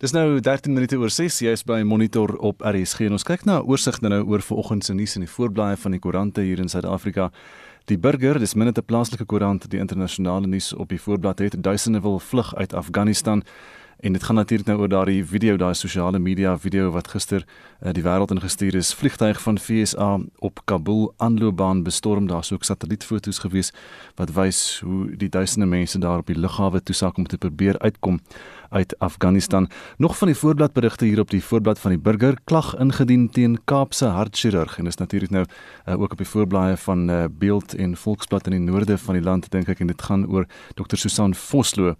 [0.00, 3.42] Dis nou 13 minute oor 6, jy is by Monitor op RSG en ons kyk
[3.44, 6.58] na 'n oorsig nou oor vanoggend se nuus in die voorblaaie van die koerante hier
[6.58, 7.30] in Suid-Afrika.
[7.84, 12.00] Die Burger, dis minne 'n plaaslike koerant, die internasionale nuus op die voorblad het duisende
[12.00, 13.42] wil vlug uit Afghanistan.
[14.00, 17.44] En dit gaan natuurlik nou oor daardie video, daai sosiale media video wat gister
[17.82, 18.94] uh, die wêreld ingestuur is.
[18.94, 22.26] Vliegtuig van FSA op Kabul aanloopbaan bestorm.
[22.26, 23.72] Daar's ook satellietfoto's gewees
[24.14, 28.20] wat wys hoe die duisende mense daar op die lughawe toesak om te probeer uitkom
[28.70, 29.68] uit Afghanistan.
[29.96, 34.06] Nog van die voorbladberigte hier op die voorblad van die Burger klag ingedien teen Kaapse
[34.06, 34.78] hartchirurg.
[34.78, 38.52] En is natuurlik nou uh, ook op die voorblaaie van uh, Beeld en Volksblad in
[38.52, 39.80] die noorde van die land dink ek.
[39.80, 41.94] En dit gaan oor Dr Susan Vosloo.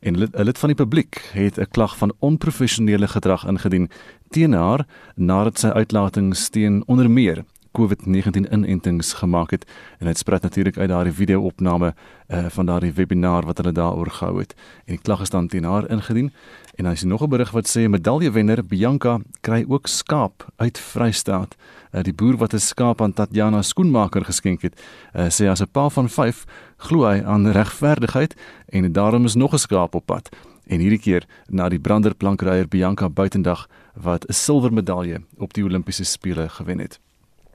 [0.00, 3.90] En 'n lid van die publiek het 'n klag van onprofessionele gedrag ingedien
[4.28, 7.44] teen haar nadat sy uitlatings teen onder meer
[7.78, 9.64] COVID-19 inentings gemaak het.
[9.98, 11.94] En dit spruit natuurlik uit daardie video-opname
[12.28, 14.54] uh, van daardie webinar wat hulle daaroor gehou het.
[14.84, 16.32] En die klag is dan teen haar ingedien.
[16.74, 21.56] En dan is nog 'n berig wat sê medaljewenner Bianca kry ook skaap uit Vrystaat.
[21.92, 25.70] Uh, die boer wat 'n skaap aan Tatjana skoenmaker geskenk het uh, sê as 'n
[25.72, 26.44] pa van 5
[26.76, 28.34] glo hy aan regverdigheid
[28.68, 30.28] en daarom is nog 'n skaap op pad.
[30.66, 36.48] En hierdie keer na die branderplankryer Bianca Buitendag wat 'n silwermedalje op die Olimpiese spele
[36.48, 37.00] gewen het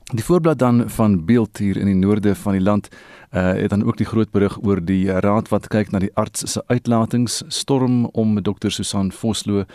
[0.09, 3.83] Die voorblad dan van Beeld hier in die noorde van die land uh, het dan
[3.83, 8.05] ook die groot berig oor die raad wat kyk na die arts se uitlatings storm
[8.17, 9.67] om dokter Susan Vosloo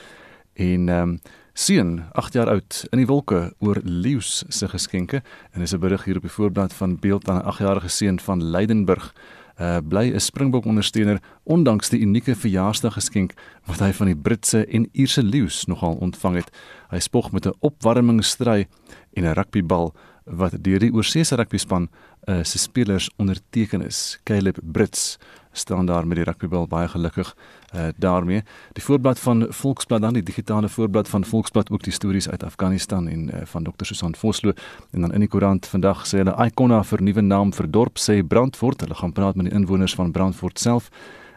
[0.58, 1.12] en um,
[1.52, 5.22] seun 8 jaar oud in die wolke oor leeu's se geskenke.
[5.52, 8.42] En dis 'n berig hier op die voorblad van Beeld aan 'n 8-jarige seun van
[8.42, 9.14] Leidenburg
[9.60, 13.34] uh, bly 'n Springbok ondersteuner ondanks die unieke verjaarsdag geskenk
[13.66, 16.50] wat hy van die Britse en Ierse leeu's nogal ontvang het.
[16.90, 18.66] Hy spog met 'n opwarmingsstry
[19.12, 19.94] en 'n rugbybal
[20.24, 21.88] wat deur die oorseese rugbyspan
[22.28, 24.18] uh, se spelers onderteken is.
[24.24, 25.18] Caleb Brits
[25.52, 27.36] staan daar met die rugbybal baie gelukkig
[27.74, 28.42] uh, daarmee.
[28.72, 33.08] Die voorblad van Volksblad dan die digitale voorblad van Volksblad ook die stories uit Afghanistan
[33.08, 34.52] en uh, van Dr Susan Vosloo
[34.90, 38.22] en dan in die koerant vandag sê hulle Icona vir nuwe naam vir dorp sê
[38.26, 38.80] Brandfort.
[38.80, 40.90] Hulle gaan praat met die inwoners van Brandfort self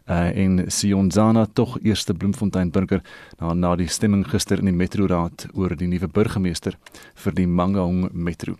[0.10, 3.02] uh, en Sionzana tog eerste Bloemfontein burger
[3.40, 6.78] na na die stemming gister in die metroraad oor die nuwe burgemeester
[7.16, 8.58] vir die Mangaung metro.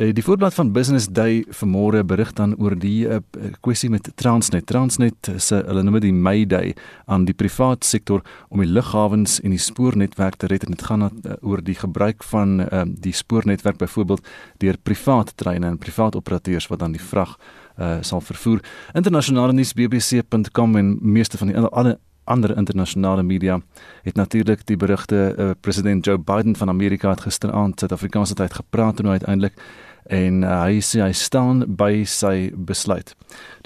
[0.00, 3.20] Uh, die voorblad van Business Day vanmôre berig dan oor die uh,
[3.60, 4.66] kwessie met Transnet.
[4.66, 6.74] Transnet se hulle noem dit die May Day
[7.06, 11.08] aan die privaat sektor om die lughawens en die spoornetwerk te red en dit gaan
[11.10, 14.24] uh, oor die gebruik van uh, die spoornetwerk byvoorbeeld
[14.62, 17.59] deur private treine en private operateurs wat dan die vrag uh,
[18.00, 18.60] sal vervoer.
[18.92, 21.98] Internasionale nuus bbc.com en meeste van die alle
[22.30, 23.60] ander internasionale media
[24.02, 28.98] het natuurlik die berigte uh, president Joe Biden van Amerika het gisteraand Suid-Afrikaanse tyd gepraat
[28.98, 29.56] en nou uiteindelik
[30.04, 33.12] en uh, hy sê hy staan by sy besluit.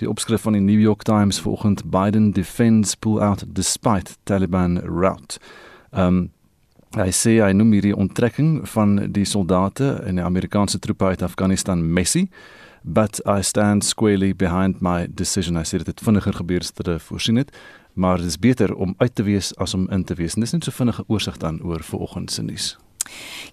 [0.01, 5.39] Die opskrif van die New York Times vanoggend Biden defends pull out despite Taliban rout.
[5.93, 6.31] Um
[6.95, 11.81] hy sê hy noem hierdie onttrekking van die soldate en die Amerikaanse troepe uit Afghanistan
[11.83, 12.29] messy
[12.85, 15.57] but I stand squarely behind my decision.
[15.57, 17.51] I said dit het vinniger gebeur as wat ek voorsien het,
[17.93, 20.35] maar dit is beter om uit te wees as om in te wees.
[20.35, 22.77] En dis net so vinnige oorsig dan oor vanoggend se nuus.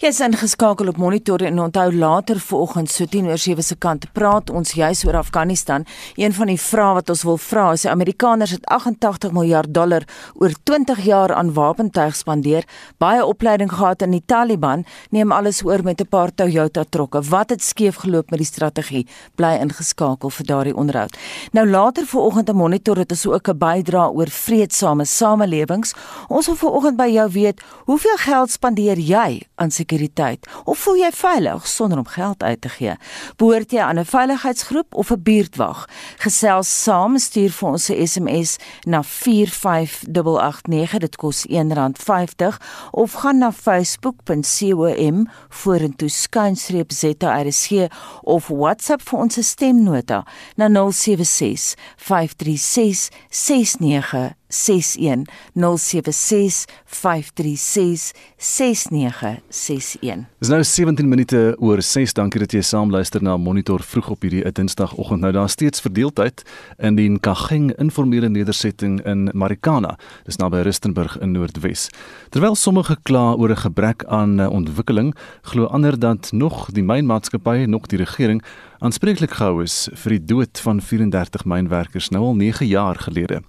[0.01, 4.07] Jy is ingeskakel op Monitor en onthou later vanoggend so 10 oor 7 se kant
[4.15, 5.85] praat ons juis oor Afghanistan.
[6.17, 10.07] Een van die vrae wat ons wil vra is die Amerikaners het 88 miljard dollar
[10.41, 12.65] oor 20 jaar aan wapentuig spandeer,
[12.97, 17.21] baie opleiding gehad in die Taliban, neem alles oor met 'n paar Toyota trokke.
[17.21, 19.07] Wat het skeef geloop met die strategie?
[19.35, 21.17] Bly ingeskakel vir daardie onderhoud.
[21.51, 25.93] Nou later vanoggend op Monitor het ons ook 'n bydrae oor vredesame samelewings.
[26.27, 30.47] Ons wil vanoggend by jou weet, hoeveel geld spandeer jy aan sekuriteit?
[30.63, 32.95] Of voel jy veilig sonder om geld uit te gee?
[33.37, 35.87] Behoort jy aan 'n veiligheidsgroep of 'n buurtwag?
[36.17, 42.57] Gesels saam, stuur vir ons 'n SMS na 45889, dit kos R1.50
[42.91, 47.87] of gaan na facebook.com vorentoe skuinstreep ZRSG
[48.21, 50.23] of WhatsApp vir ons stemnota
[50.55, 55.25] na 076 536 69 61
[55.55, 60.27] 076 536 6961.
[60.39, 62.13] Dis nou 17 minute oor 6.
[62.13, 65.21] Dankie dat jy saam luister na Monitor vroeg op hierdie Dinsdagoggend.
[65.23, 66.43] Nou daar steeds verdeeldheid
[66.77, 69.97] in die Nkageng informele nedersetting in Marikana.
[70.25, 71.89] Dis naby Rustenburg in Noordwes.
[72.29, 77.67] Terwyl sommige kla oor 'n gebrek aan eh, ontwikkeling, glo ander dat nog die mynmaatskappye,
[77.67, 78.41] nog die regering
[78.81, 83.41] aanspreeklik gehou is vir die dood van 34 mynwerkers nou al 9 jaar gelede.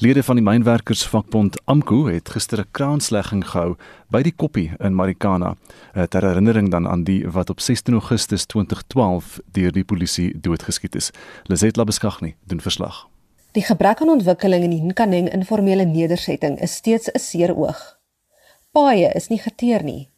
[0.00, 3.76] Lede van die mynwerkersvakbond AMKU het gister 'n kraanslegging gehou
[4.08, 5.56] by die koppie in Marikana
[5.94, 10.94] eh, ter herinnering dan aan die wat op 16 Augustus 2012 deur die polisie doodgeskiet
[10.94, 11.10] is.
[11.44, 13.08] Lizet Labeskagni doen verslag.
[13.52, 17.98] Die gebrek aan ontwikkeling in die Nkaneng informele nedersetting is steeds 'n seer oog.
[18.72, 20.08] Paaie is nie geteer nie.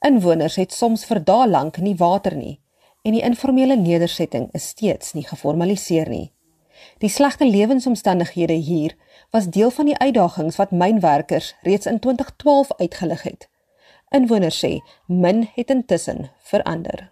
[0.00, 2.63] Inwoners het soms vir dae lank nie water nie
[3.04, 6.30] en die informele nedersetting is steeds nie geformaliseer nie.
[7.04, 8.94] Die slegte lewensomstandighede hier
[9.30, 13.48] was deel van die uitdagings wat mynwerkers reeds in 2012 uitgelig het.
[14.14, 17.10] Inwoners sê min het intussen verander.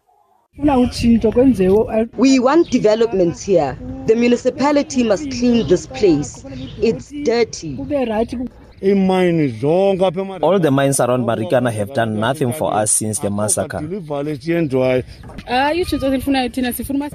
[0.57, 3.77] We want developments here.
[4.07, 6.45] The municipality must clean this place.
[6.81, 7.77] It's dirty.
[8.83, 13.79] All the mines around Marikana have done nothing for us since the massacre.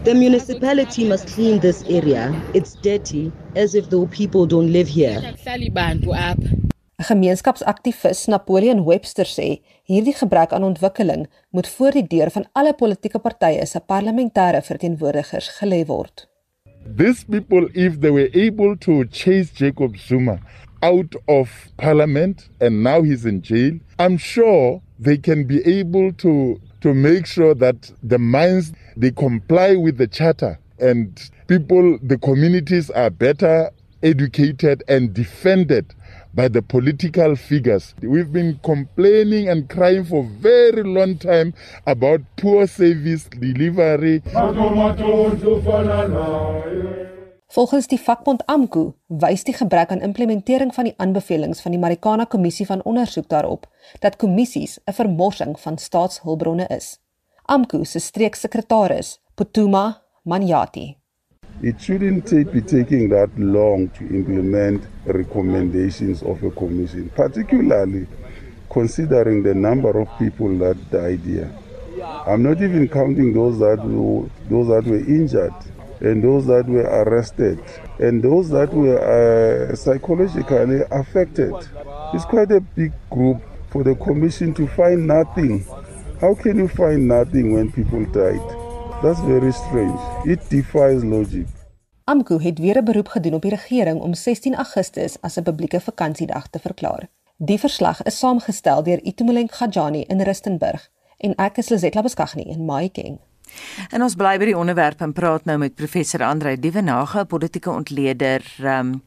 [0.04, 2.34] The municipality must clean this area.
[2.54, 5.20] It's dirty, as if the people don't live here.
[7.00, 12.74] 'n Gemeenskapsaktivis Napoleon Webster sê hierdie gebrek aan ontwikkeling moet voor die deur van alle
[12.74, 16.26] politieke partye se parlementêre verteenwoordigers gelê word.
[16.98, 20.40] These people if they were able to chase Jacob Zuma
[20.82, 26.60] out of parliament and now he's in jail, I'm sure they can be able to
[26.82, 32.90] to make sure that the mines they comply with the charter and people the communities
[32.92, 33.72] are better
[34.04, 35.94] educated and defended
[36.34, 37.96] by the political figures.
[38.02, 41.56] We've been complaining and crying for very long time
[41.88, 44.22] about poor service delivery.
[47.48, 52.26] Volgens die vakbond AMKU wys die gebrek aan implementering van die aanbevelings van die Marikana
[52.28, 53.70] Kommissie van Ondersoek daarop
[54.04, 57.00] dat kommissies 'n vermorsing van staatshulpbronne is.
[57.46, 60.98] AMKU se streeksekretaris, Potuma Manyati.
[61.62, 68.08] It shouldn't take, be taking that long to implement recommendations of a commission, particularly
[68.70, 71.50] considering the number of people that died here.
[72.28, 75.54] I'm not even counting those that were, those that were injured.
[76.02, 77.60] And those that were arrested
[78.00, 81.54] and those that were uh, psychologically affected.
[82.14, 85.66] It's quite a big group for the commission to find nothing.
[86.22, 88.42] How can you find nothing when people died?
[89.04, 90.00] That's very strange.
[90.26, 91.48] It defies logic.
[92.08, 95.82] AMKU het weer 'n beroep gedoen op die regering om 16 Augustus as 'n publieke
[95.82, 97.08] vakansiedag te verklaar.
[97.38, 102.66] Die verslag is saamgestel deur Itumeleng Gajani in Rustenburg en ek is Lizetla Beskagni in
[102.66, 103.20] Mahikeng.
[103.92, 108.46] En ons bly by die onderwerp en praat nou met professor Andre Dievenage, politieke ontleder
[108.64, 109.02] um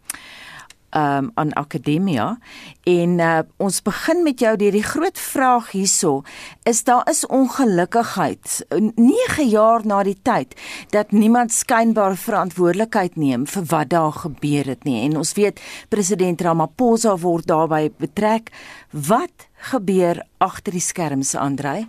[0.90, 2.38] um aan akademia.
[2.82, 6.22] En uh, ons begin met jou deur die groot vraag hierso.
[6.62, 8.64] Is daar is ongelukkigheid
[8.94, 10.56] 9 jaar na die tyd
[10.90, 15.04] dat niemand skynbaar verantwoordelikheid neem vir wat daar gebeur het nie?
[15.06, 18.50] En ons weet president Ramaphosa word daarbey betrek.
[18.90, 21.86] Wat gebeur agter die skerms Andrei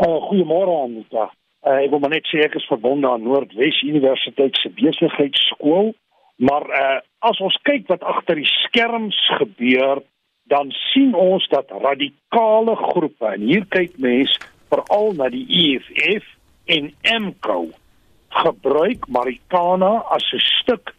[0.00, 1.28] Uh, Goeiemôre Anita.
[1.62, 5.92] Uh, ek wil maar net sê ek is verbonde aan Noordwes Universiteit se besigheidskool,
[6.40, 10.00] maar uh, as ons kyk wat agter die skerms gebeur,
[10.48, 14.40] dan sien ons dat radikale groepe en hier kyk mense
[14.72, 16.26] veral na die EFF
[16.72, 16.88] en
[17.26, 17.68] MKO
[18.42, 20.94] gebruik Marikana as 'n stuk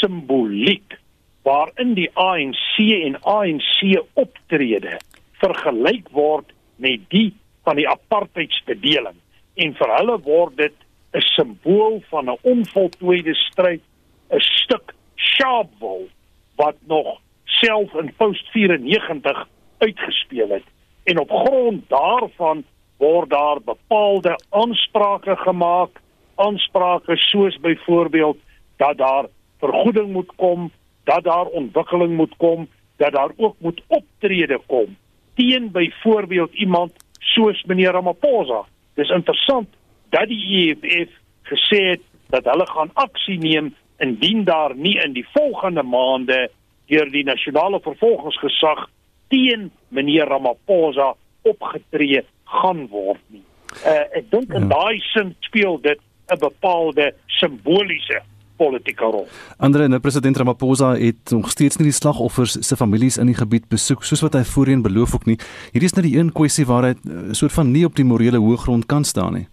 [0.00, 0.96] simboliek
[1.44, 3.76] waarin die ANC en ANC
[4.14, 4.96] optrede
[5.44, 7.30] vergelyk word met die
[7.68, 9.16] van die apartheidsbedeling
[9.62, 10.76] en vir hulle word dit
[11.18, 13.82] 'n simbool van 'n onvoltooide stryd,
[14.30, 16.08] 'n stuk sharpwol
[16.56, 20.66] wat nog self in post 94 uitgespeel het.
[21.04, 22.64] En op grond daarvan
[22.96, 26.00] word daar bepaalde aansprake gemaak,
[26.34, 28.38] aansprake soos byvoorbeeld
[28.76, 29.26] dat daar
[29.58, 30.70] vergoeding moet kom,
[31.04, 34.96] dat daar ontwikkeling moet kom, dat daar ook moet optrede kom
[35.38, 38.64] teen byvoorbeeld iemand soos meneer Ramaphosa.
[38.94, 39.68] Dis interessant
[40.10, 41.12] dat die EFF
[41.48, 46.48] gesê het dat hulle gaan aksie neem indien daar nie in die volgende maande
[46.86, 48.86] deur die nasionale vervolgingsgesag
[49.28, 51.14] teen meneer Ramaphosa
[51.48, 53.44] opgetree gaan word nie.
[53.84, 54.74] Uh, ek dink in ja.
[54.74, 56.00] daai sin speel dit
[56.32, 58.22] 'n bepaalde simboliese
[58.58, 59.26] politieke rol.
[59.56, 63.68] Andre nou president Ramaphosa het nog steeds nie die slagoffers se families in die gebied
[63.72, 65.38] besoek soos wat hy voorheen beloof ook nie.
[65.72, 68.04] Hierdie is net die een kwessie waar hy 'n uh, soort van nie op die
[68.04, 69.46] morele hoëgrond kan staan nie.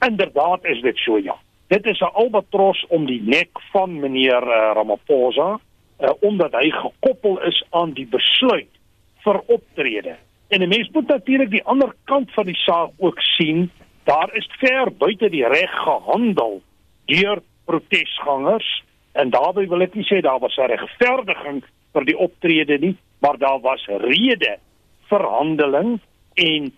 [0.00, 1.36] Inderdaad is dit so ja.
[1.68, 5.60] Dit is 'n albatros om die nek van meneer uh, Ramaphosa
[6.00, 8.72] uh, omdat hy gekoppel is aan die besluit
[9.24, 10.16] vir optrede.
[10.48, 13.70] En 'n mens moet natuurlik die ander kant van die saak ook sien.
[14.04, 16.62] Daar is ver buite die reg gehandel
[17.04, 18.68] deur protesgangers
[19.12, 21.62] en daarbey wil ek nie sê daar was 'n regverdiging
[21.94, 24.58] vir die optrede nie, maar daar was rede
[25.10, 25.98] vir handeling
[26.34, 26.72] en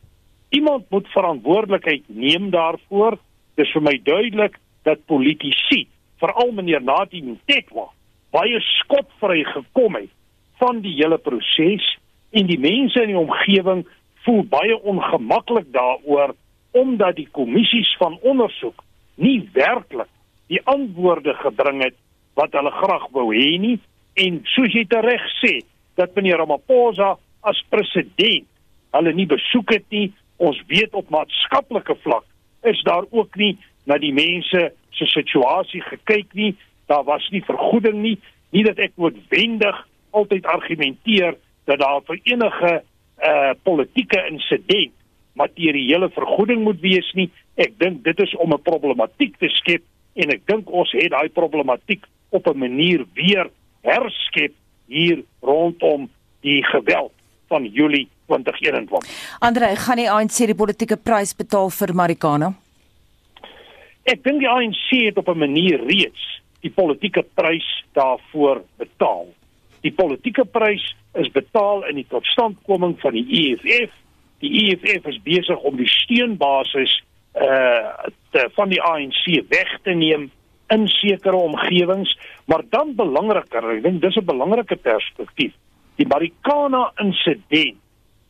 [0.51, 3.19] iemand moet verantwoordelikheid neem daarvoor.
[3.57, 5.87] Dit is vir my duidelik dat politici,
[6.21, 7.89] veral meneer Nadine Tekwa,
[8.31, 10.11] baie skotvry gekom het
[10.59, 11.99] van die hele proses
[12.31, 13.85] en die mense in die omgewing
[14.25, 16.35] voel baie ongemaklik daaroor
[16.71, 18.83] omdat die kommissies van ondersoek
[19.15, 20.09] nie werklik
[20.53, 21.97] die antwoorde gebring het
[22.39, 23.79] wat hulle graag wou hê nie.
[24.21, 25.61] En soos jy reg sê
[25.97, 27.15] dat meneer Ramaphosa
[27.49, 28.49] as president
[28.93, 30.11] hulle nie besoek het nie.
[30.43, 32.27] Ons weet op maatskaplike vlak
[32.69, 33.57] is daar ook nie
[33.89, 36.53] na die mense se situasie gekyk nie.
[36.87, 38.19] Daar was nie vergoeding nie.
[38.53, 39.79] Nie dat ek noodwendig
[40.13, 42.73] altyd argumenteer dat daar vir enige
[43.23, 44.93] uh politieke insident
[45.39, 47.31] materiële vergoeding moet wees nie.
[47.57, 49.83] Ek dink dit is om 'n problematiek te skep
[50.15, 53.51] en ek dink ons het daai problematiek op 'n manier weer
[53.83, 54.53] herskep
[54.87, 57.13] hier rondom die geweld
[57.49, 59.39] van Julie 2021.
[59.39, 62.55] Andre, gaan die ANC die politieke prys betaal vir Marikana?
[64.05, 69.27] Ek dink die ANC het op 'n manier reeds die politieke prys daarvoor betaal.
[69.81, 73.93] Die politieke prys is betaal in die totstandkoming van die EFF
[74.43, 76.93] die EFF is besig om die steunbasis
[77.35, 80.31] uh te, van die ANC weg te neem
[80.73, 85.53] in sekere omgewings, maar dan belangriker, ek dink dis 'n belangrike perspektief.
[85.97, 87.77] Die Marikana insident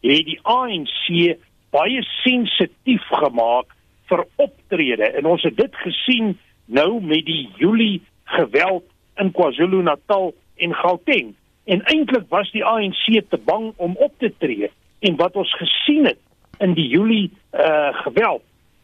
[0.03, 1.37] het die ANC
[1.71, 3.71] baie sensitief gemaak
[4.11, 8.85] vir optrede en ons het dit gesien nou met die Julie geweld
[9.21, 11.35] in KwaZulu-Natal en Gauteng.
[11.65, 16.07] En eintlik was die ANC te bang om op te tree en wat ons gesien
[16.07, 16.19] het
[16.59, 18.43] in die Julie uh geweld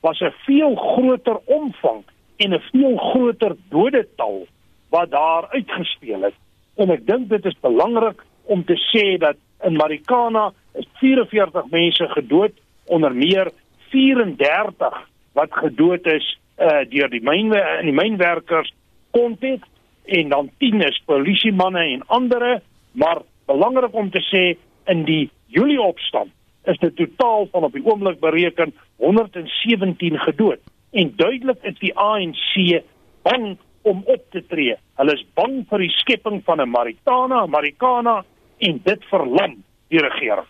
[0.08, 2.02] was 'n veel groter omvang
[2.36, 4.46] en 'n veel groter dodetal
[4.88, 6.34] wat daar uitgespeel het.
[6.76, 12.08] En ek dink dit is belangrik om te sê dat in Marikana is 44 mense
[12.08, 12.52] gedood,
[12.84, 13.50] onder meer
[13.90, 18.72] 34 wat gedood is uh deur die myn in die mynwerkers
[19.10, 19.68] konteks
[20.04, 22.62] en dan 10 is polisiemanne en ander,
[22.92, 24.56] maar belangrik om te sê
[24.90, 26.30] in die Julie opstand
[26.68, 30.60] is dit totaal van op die oomblik bereken 117 gedood
[30.90, 32.82] en duidelik is die ANC
[33.22, 34.76] bang om op te tree.
[35.00, 38.24] Hulle is bang vir die skepping van 'n Maritana, Marikana
[38.58, 40.46] en dit verlam die regering.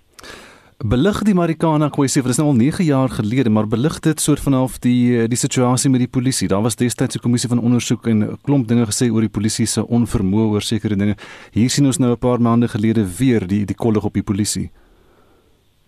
[0.79, 4.41] Belig die Marikana kwessie, dit is nou al 9 jaar gelede, maar belig dit soort
[4.41, 6.49] van half die die situasie met die polisie.
[6.49, 9.67] Daar was destyds 'n kommissie van ondersoek en 'n klomp dinge gesê oor die polisie
[9.67, 11.17] se onvermoë oor sekere dinge.
[11.53, 14.71] Hier sien ons nou 'n paar maande gelede weer die die kollig op die polisie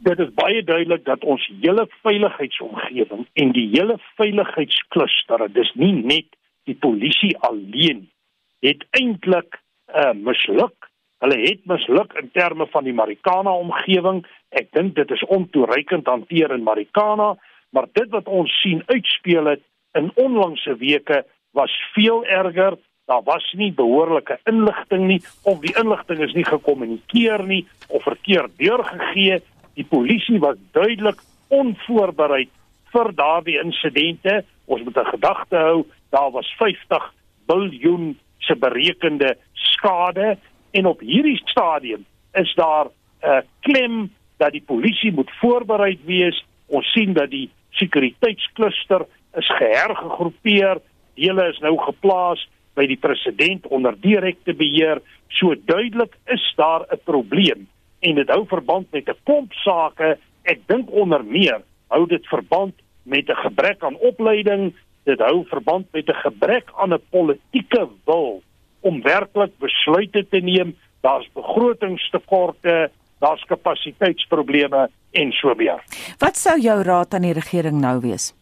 [0.05, 6.29] dit is baie duidelik dat ons hele veiligheidsomgewing en die hele veiligheidskluster, dis nie net
[6.69, 8.07] die polisie alleen
[8.65, 10.89] het eintlik uh, misluk.
[11.21, 14.23] Hulle het misluk in terme van die Marikana omgewing.
[14.57, 17.35] Ek dink dit is ontoereikend hanteer in Marikana,
[17.77, 19.65] maar dit wat ons sien uitspeel het
[19.99, 21.25] in onlangse weke
[21.57, 22.79] was veel erger.
[23.11, 28.55] Daar was nie behoorlike inligting nie of die inligting is nie gekommunikeer nie of verkeerd
[28.61, 29.41] deurgegee
[29.75, 32.51] Die polisie was duidelik onvoorbereid
[32.93, 34.45] vir daardie insidente.
[34.67, 37.15] Ons moet 'n gedagte hou, daar was 50
[37.47, 40.39] miljard se berekende skade
[40.71, 46.45] en op hierdie stadium is daar 'n uh, klem dat die polisie moet voorbereid wees.
[46.67, 50.81] Ons sien dat die sekuriteitskluster is gehergegroepeer.
[51.15, 55.03] Dele is nou geplaas by die president onder direkte beheer.
[55.29, 57.69] So duidelik is daar 'n probleem
[58.01, 60.19] en dit hou verband met 'n klomp sake.
[60.43, 65.87] Ek dink onder meer hou dit verband met 'n gebrek aan opleiding, dit hou verband
[65.93, 68.43] met 'n gebrek aan 'n politieke wil
[68.81, 70.77] om werklik besluite te neem.
[71.01, 75.83] Daar's begrotingstekorte, daar's kapasiteitsprobleme en so meer.
[76.19, 78.35] Wat sou jou raad aan die regering nou wees?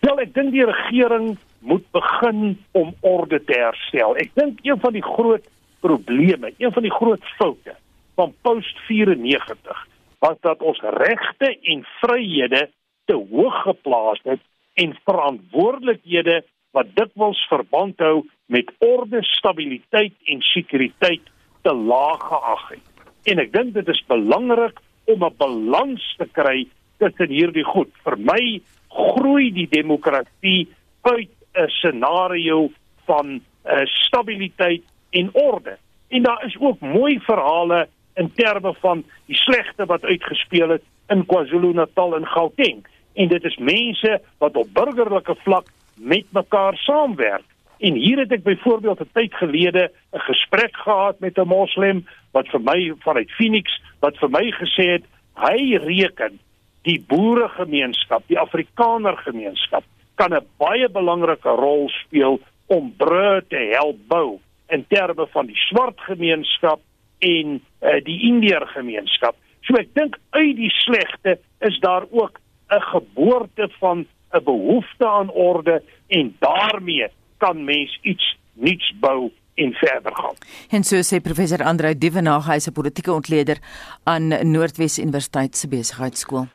[0.00, 4.16] Wel, ek dink die regering moet begin om orde te herstel.
[4.16, 5.48] Ek dink een van die groot
[5.80, 7.74] probleme, een van die groot foute
[8.16, 9.86] van post 94
[10.18, 12.70] was dat ons regte en vryhede
[13.04, 14.40] te hoog geplaas het
[14.74, 16.42] en verantwoordelikhede
[16.76, 21.24] wat dikwels verband hou met orde, stabiliteit en sekuriteit
[21.62, 22.84] te laag geag het.
[23.32, 26.66] En ek dink dit is belangrik om 'n balans te kry
[26.98, 27.90] tussen hierdie goed.
[28.04, 30.68] Vir my groei die demokrasie
[31.02, 32.70] uit 'n scenario
[33.06, 35.78] van uh, stabiliteit en orde.
[36.08, 41.26] En daar is ook mooi verhale in terme van die slegte wat uitgespeel het in
[41.26, 47.44] KwaZulu-Natal en Gauteng en dit is mense wat op burgerlike vlak met mekaar saamwerk.
[47.78, 52.48] En hier het ek byvoorbeeld 'n tyd gelede 'n gesprek gehad met 'n moslim wat
[52.48, 55.04] vir my vanuit Phoenix wat vir my gesê het
[55.34, 56.38] hy reken
[56.82, 63.96] die boeregemeenskap, die Afrikaner gemeenskap kan 'n baie belangrike rol speel om brûe te help
[64.08, 66.80] bou in terme van die swart gemeenskap
[67.26, 69.36] en uh, die Indiër gemeenskap.
[69.66, 72.40] So ek dink uit die slegte is daar ook
[72.70, 79.72] 'n geboorte van 'n behoefte aan orde en daarmee kan mens iets nuuts bou en
[79.72, 80.34] verder gaan.
[80.70, 83.58] En so sê professor Andreu Dievenage, hy is 'n politieke ontleder
[84.04, 86.46] aan Noordwes Universiteit se besigheidskool.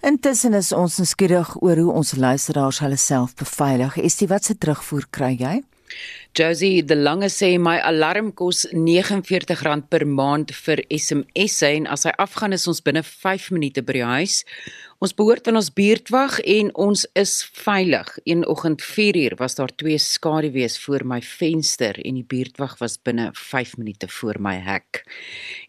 [0.00, 3.96] Intussen is ons nuuskierig oor hoe ons luisteraars hulle self beveilig.
[3.96, 5.62] Estie, wat se terugvoer kry jy?
[6.38, 12.12] Josie, die lange sê my alarm kos R49 per maand vir SMS en as hy
[12.22, 14.42] afgaan is ons binne 5 minute by die huis.
[14.98, 18.08] Ons behoort aan ons buurtwag en ons is veilig.
[18.26, 23.28] Een oggend 4uur was daar twee skaduwees voor my venster en die buurtwag was binne
[23.30, 25.04] 5 minute voor my hek.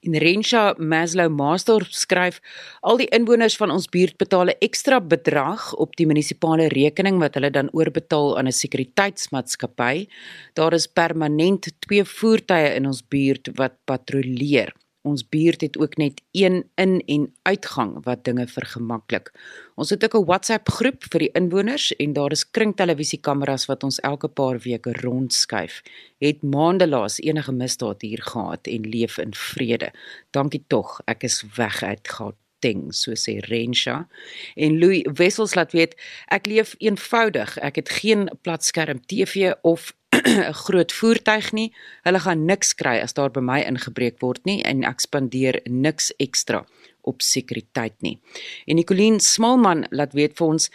[0.02, 2.42] En Rensha Maslow Maasdorp skryf
[2.82, 7.38] al die inwoners van ons buurt betaal 'n ekstra bedrag op die munisipale rekening wat
[7.38, 10.08] hulle dan oorbetaal aan 'n sekuriteitsmaatskappy.
[10.54, 14.74] Daar is permanent twee voertuie in ons buurt wat patrolleer.
[15.08, 19.32] Ons buurt het ook net een in en uitgang wat dinge vergemaklik.
[19.76, 24.00] Ons het ook 'n WhatsApp groep vir die inwoners en daar is kringtelevisiekameras wat ons
[24.00, 25.82] elke paar weke rondskuif.
[26.18, 29.92] Het maande laas enige misdaad hier gehad en leef in vrede.
[30.32, 34.08] Dankie tog, ek is weg uit Gauteng, so sê Rensha.
[34.56, 35.96] En Louis Wessels laat weet,
[36.28, 37.58] ek leef eenvoudig.
[37.58, 39.94] Ek het geen platskerm TV of
[40.50, 41.70] 'n groot voertuig nie.
[42.04, 46.12] Hulle gaan niks kry as daar by my ingebreek word nie en ek spandeer niks
[46.20, 46.66] ekstra
[47.10, 48.20] op sekuriteit nie.
[48.68, 50.68] En Nicoline Smalman laat weet vir ons,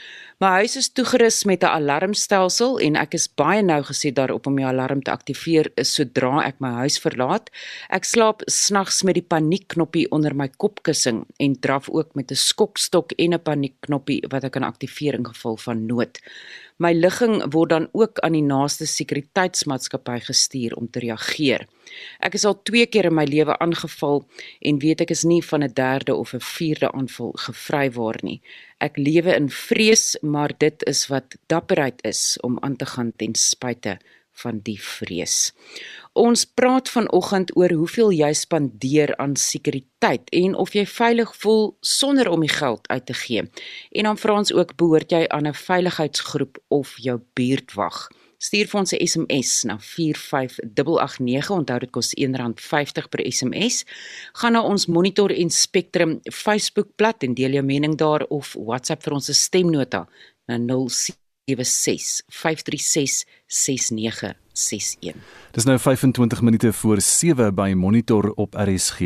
[0.43, 4.55] my huis is toegerus met 'n alarmstelsel en ek is baie nou gesê daarop om
[4.55, 7.51] my alarm te aktiveer sodra ek my huis verlaat.
[7.91, 13.13] Ek slaap snags met die paniekknoppie onder my kopkussing en draf ook met 'n skokstok
[13.13, 16.19] en 'n paniekknoppie wat ek kan aktiveer in geval van nood.
[16.83, 21.63] My ligging word dan ook aan die naaste sekuriteitsmaatskappy gestuur om te reageer.
[22.19, 24.25] Ek is al 2 keer in my lewe aangeval
[24.59, 28.41] en weet ek is nie van 'n derde of 'n vierde aanval gevrywaar nie.
[28.81, 33.35] Ek lewe in vrees, maar dit is wat dapperheid is om aan te gaan ten
[33.35, 33.99] spyte
[34.43, 35.53] van die vrees.
[36.13, 42.31] Ons praat vanoggend oor hoeveel jy spandeer aan sekuriteit en of jy veilig voel sonder
[42.31, 43.47] om die geld uit te gee.
[43.91, 48.09] En dan vra ons ook behoort jy aan 'n veiligheidsgroep of jou buurtwag.
[48.39, 51.51] Stuur vir ons 'n SMS na 45889.
[51.51, 53.85] Onthou dit kos R1.50 per SMS.
[54.33, 59.13] Gaan na ons Monitor en Spectrum Facebookblad en deel jou mening daar of WhatsApp vir
[59.13, 60.09] ons stemnota
[60.47, 60.59] na
[61.45, 65.15] 076 536 6961.
[65.51, 69.01] Dis nou 25 minute voor 7 by Monitor op RSG.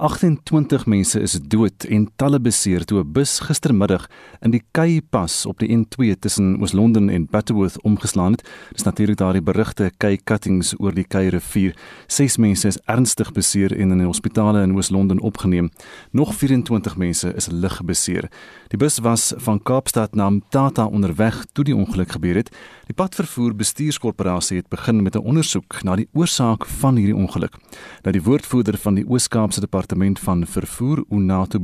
[0.00, 4.08] 28 mense is dood en talle beseer toe 'n bus gistermiddag
[4.40, 8.48] in die Kei Pas op die N2 tussen Oos-London en Butterworth omgeslaan het.
[8.72, 11.76] Dis natuurlik daardie berugte Kei cuttings oor die Kei rivier.
[12.06, 15.70] 6 mense is ernstig beseer en in die hospitale in Oos-London opgeneem.
[16.10, 18.30] Nog 24 mense is lig beseer.
[18.68, 22.56] Die bus was van Kaapstad na Mtata onderweg toe die ongeluk gebeur het.
[22.86, 27.54] Die padvervoer bestuurskorporasie het begin met 'n ondersoek na die oorsaak van hierdie ongeluk.
[28.02, 31.58] Nou die woordvoerder van die Oos-Kaapse Departement van Vervoer, Unato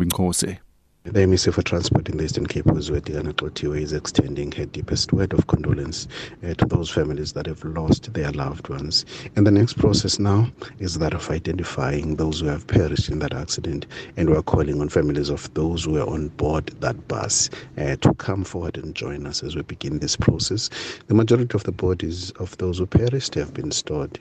[1.07, 5.33] The Ministry for Transport in the Eastern Cape, Uzwetigana Xotiwe, is extending her deepest word
[5.33, 6.09] of condolence
[6.45, 9.07] uh, to those families that have lost their loved ones.
[9.37, 13.33] And the next process now is that of identifying those who have perished in that
[13.33, 13.87] accident.
[14.17, 18.13] And we're calling on families of those who are on board that bus uh, to
[18.15, 20.71] come forward and join us as we begin this process.
[21.07, 24.19] The majority of the bodies of those who perished have been stored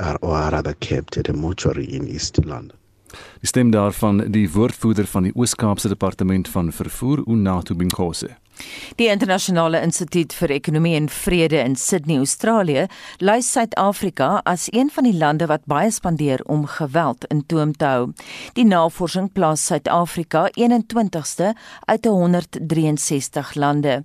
[0.00, 2.76] uh, or are rather kept at a mortuary in East London.
[3.40, 8.36] Die stem daarvan die woordvoerder van die Oos-Kaapse Departement van Vervoer, Unato Binkose.
[8.96, 12.86] Die Internasionale Instituut vir Ekonomie en Vrede in Sydney, Australië,
[13.18, 17.90] lys Suid-Afrika as een van die lande wat baie spandeer om geweld in toom te
[17.90, 18.06] hou.
[18.54, 21.54] Die navorsing plaas Suid-Afrika 21ste
[21.90, 24.02] uit 163 lande.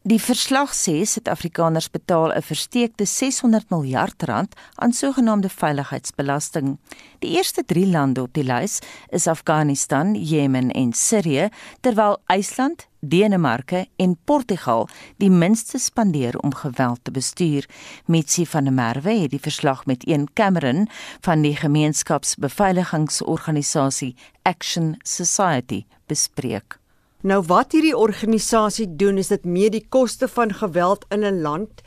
[0.00, 6.78] Die verslag sê Suid-Afrikaners betaal 'n versteekte 600 miljard rand aan sogenaamde veiligheidsbelasting.
[7.18, 8.78] Die eerste 3 lande op die lys
[9.10, 11.48] is Afghanistan, Jemen en Sirië,
[11.80, 17.68] terwyl IJsland, Denemarke en Portugal die minste spandeer om geweld te bestuur.
[18.06, 20.88] Mitsi van der Merwe het die verslag met een Cameron
[21.20, 26.79] van die gemeenskapsbeveiligingsorganisasie Action Society bespreek.
[27.20, 31.82] Nou wat hierdie organisasie doen is dit mee die koste van geweld in 'n land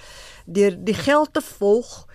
[0.46, 2.06] deur die geld te volg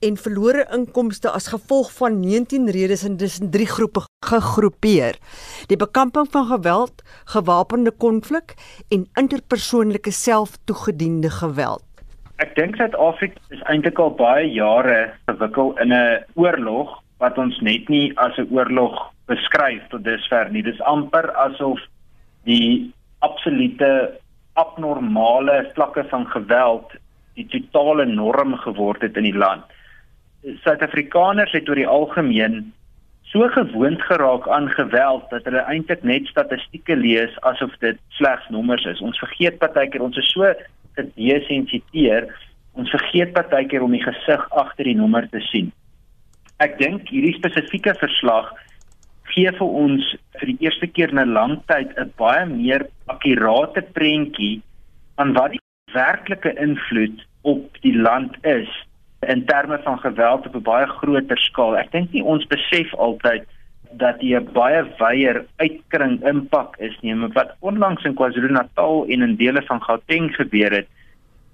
[0.00, 5.18] en verlore inkomste as gevolg van 19 redes en dis in drie groepe gegroepeer.
[5.66, 8.54] Die bekamping van geweld, gewapende konflik
[8.88, 11.82] en interpersoonlike selftoegediende geweld.
[12.36, 17.88] Ek dink Suid-Afrika is eintlik al baie jare verwikkel in 'n oorlog wat ons net
[17.88, 20.62] nie as 'n oorlog beskryf tot dusver nie.
[20.62, 21.78] Dis amper asof
[22.48, 22.90] die
[23.24, 24.18] absolute
[24.58, 26.96] abnormale vlakke van geweld
[27.38, 29.62] die totale norm geword het in die land.
[30.64, 32.72] Suid-Afrikaners het oor die algemeen
[33.30, 38.86] so gewoond geraak aan geweld dat hulle eintlik net statistieke lees asof dit slegs nommers
[38.88, 39.02] is.
[39.04, 40.48] Ons vergeet partykeer ons is so
[40.98, 42.30] gedesensiteer.
[42.78, 45.70] Ons vergeet partykeer om die gesig agter die nommer te sien.
[46.64, 48.50] Ek dink hierdie spesifieke verslag
[49.34, 53.82] gee vir ons vir die eerste keer in 'n lang tyd 'n baie meer akkurate
[53.92, 54.62] prentjie
[55.16, 55.60] van wat die
[55.92, 58.68] werklike invloed op die land is
[59.26, 61.76] in terme van geweld op 'n baie groter skaal.
[61.76, 63.46] Ek dink nie ons besef altyd
[63.90, 69.36] dat die baie wyeer uitkring impak is nie, maar wat onlangs in KwaZulu-Natal en in
[69.36, 70.88] dele van Gauteng gebeur het,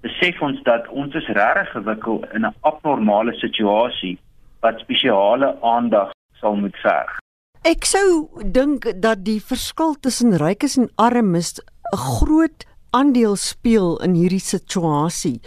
[0.01, 4.17] besef ons dat ons is regtig gewikkel in 'n abnormale situasie
[4.59, 7.24] wat spesiale aandag sal moet verg.
[7.65, 14.13] Ek sou dink dat die verskil tussen rykes en armes 'n groot aandeel speel in
[14.13, 15.41] hierdie situasie.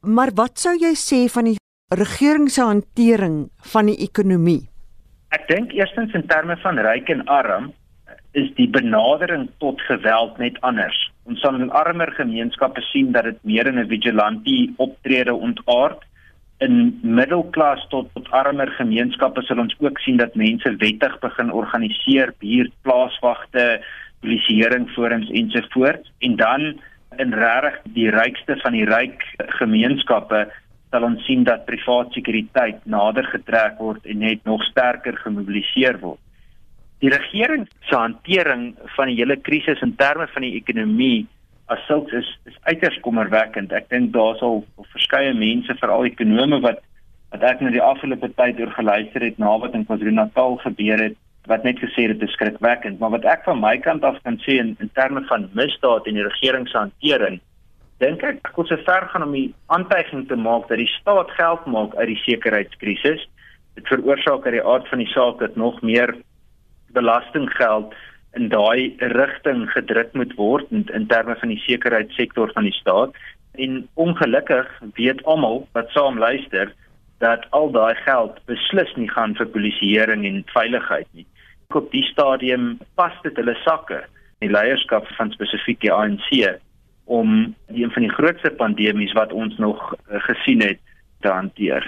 [0.00, 1.58] Maar wat sou jy sê van die
[1.90, 4.70] regering se hantering van die ekonomie?
[5.34, 7.72] Ek dink eerstens in terme van ryk en arm
[8.32, 11.10] is die benadering tot geweld net anders.
[11.26, 16.05] Ons sal in armer gemeenskappe sien dat dit meer in 'n vigilante optrede ontaard.
[16.64, 22.32] In middelklas tot tot armer gemeenskappe sal ons ook sien dat mense wettig begin organiseer,
[22.40, 23.66] buurt plaaswagte,
[24.24, 26.12] polisieering forums ensovoorts.
[26.24, 26.80] En dan
[27.20, 29.22] in regtig die rykste van die ryk
[29.60, 30.46] gemeenskappe
[30.90, 36.20] sal ons sien dat privaat sekuriteit nader getrek word en net nog sterker gemobiliseer word.
[37.04, 41.26] Die regering se hantering van die hele krisis in terme van die ekonomie
[41.72, 43.72] as sulks is is uiters kommerwekkend.
[43.72, 46.82] Ek dink daar sal verskeie mense, veral ekonome wat
[47.34, 51.16] wat ek nou die afgelope tyd oor geluister het na wat in KwaZulu-Natal gebeur het,
[51.50, 54.38] wat net gesê het dit is skrikwekkend, maar wat ek van my kant af kan
[54.46, 57.42] sê in in terme van misdaad en die regering se hantering
[58.02, 61.30] dink ek ek kon se ver gaan om die aantuiging te maak dat die staat
[61.38, 63.24] geld maak uit die sekuriteitskrisis.
[63.76, 66.12] Dit veroorsaak uit die aard van die saak dat nog meer
[66.96, 67.94] belastinggeld
[68.36, 73.16] in daai rigting gedruk moet word in, in terme van die sekuriteitssektor van die staat
[73.56, 74.68] en ongelukkig
[74.98, 76.72] weet almal wat saam luister
[77.24, 81.26] dat al daai geld beslis nie gaan vir polisieering en veiligheid nie.
[81.72, 84.02] Op die stadium pas dit hulle sakke
[84.44, 86.28] die leierskap van spesifiek die ANC
[87.06, 90.80] om een van die grootste pandemies wat ons nog uh, gesien het
[91.24, 91.86] te hanteer.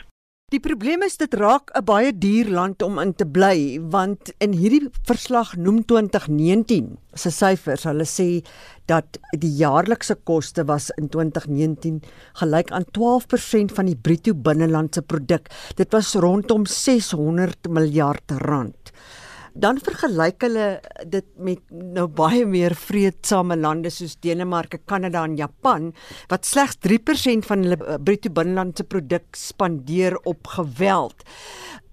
[0.48, 4.54] Die probleem is dit raak 'n baie duur land om in te bly want in
[4.56, 8.40] hierdie verslag noem 2019 se syfers hulle sê
[8.88, 12.00] dat die jaarlikse koste was in 2019
[12.40, 15.52] gelyk aan 12% van die bruto binnelandse produk.
[15.76, 18.92] Dit was rondom 600 miljard rand
[19.54, 20.66] dan vergelyk hulle
[21.06, 25.92] dit met nou baie meer vredesame lande soos Denemarke, Kanada en Japan
[26.30, 31.24] wat slegs 3% van hulle eh, bruto binnelandse produk spandeer op geweld.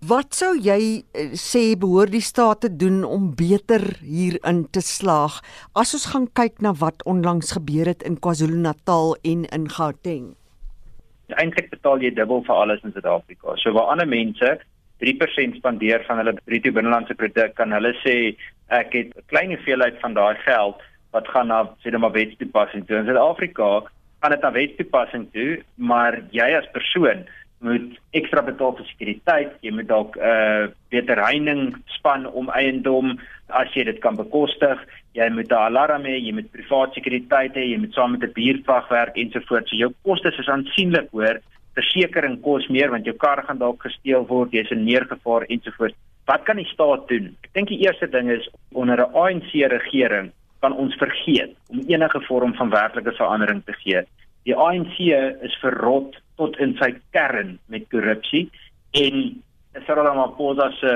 [0.06, 0.80] Wat sou jy
[1.16, 5.40] eh, sê behoort die staat te doen om beter hierin te slaag
[5.74, 10.34] as ons gaan kyk na wat onlangs gebeur het in KwaZulu-Natal en in Gauteng?
[11.42, 13.56] Eintlik betaal jy dubbel vir alles in Suid-Afrika.
[13.58, 14.60] So waar ander mense
[15.04, 18.36] 3% spandeer van hulle bruto binnelandse produk kan hulle sê
[18.70, 20.82] ek het 'n klein hoeveelheid van daai geld
[21.12, 22.98] wat gaan na sê net maar wetstoepassing toe.
[22.98, 23.84] In Suid-Afrika
[24.22, 27.26] gaan dit na wetstoepassing toe, maar jy as persoon
[27.66, 33.18] moet ekstra betaal vir sekuriteit, jy moet dalk 'n uh, beter heining span om eiendom
[33.50, 34.80] as jy dit kan bekostig.
[35.14, 38.34] Jy moet 'n alarm hê, jy moet privaat sekuriteit hê, jy moet saam met 'n
[38.34, 39.70] buurtwag werk ensovoorts.
[39.70, 41.42] So jou kostes is aansienlik hoër
[41.76, 45.98] versekerings kos meer want jou kar gaan dalk gesteel word, jy's in meer gevaar ensovoorts.
[46.26, 47.36] Wat kan die staat doen?
[47.46, 52.22] Ek dink die eerste ding is onder 'n ANC regering kan ons vergeet om enige
[52.28, 54.02] vorm van werklike verandering te gee.
[54.44, 54.98] Die ANC
[55.42, 58.50] is verrot tot in sy kern met korrupsie
[58.92, 59.44] en
[59.86, 60.92] Cyril Ramaphosa se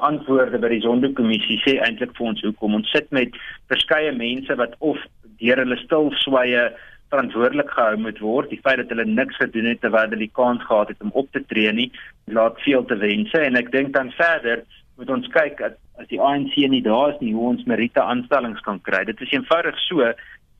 [0.00, 3.34] antwoorde by die Zondo-kommissie sê eintlik vir ons hoekom ons sit met
[3.72, 5.00] verskeie mense wat of
[5.42, 6.70] deur hulle stilswye
[7.12, 8.50] verantwoordelik gehou moet word.
[8.50, 11.28] Die feit dat hulle niks gedoen het terwyl hulle die kans gehad het om op
[11.32, 11.90] te tree nie,
[12.24, 14.64] laat veel te wense en ek dink dan verder
[15.00, 18.60] moet ons kyk at, as die ANC nie daar is nie hoe ons meriete aanstellings
[18.66, 19.04] kan kry.
[19.08, 20.12] Dit is eenvoudig so